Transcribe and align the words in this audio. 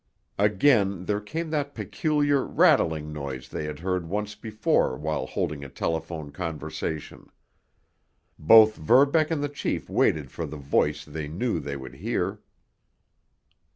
Again 0.39 1.05
there 1.05 1.21
came 1.21 1.51
that 1.51 1.75
peculiar, 1.75 2.43
rattling 2.43 3.13
noise 3.13 3.47
they 3.49 3.65
had 3.65 3.77
heard 3.77 4.07
once 4.09 4.33
before 4.33 4.97
while 4.97 5.27
holding 5.27 5.63
a 5.63 5.69
telephone 5.69 6.31
conversation. 6.31 7.29
Both 8.39 8.77
Verbeck 8.77 9.29
and 9.29 9.43
the 9.43 9.47
chief 9.49 9.91
waited 9.91 10.31
for 10.31 10.47
the 10.47 10.57
voice 10.57 11.05
they 11.05 11.27
knew 11.27 11.59
they 11.59 11.77
would 11.77 11.93
hear. 11.93 12.41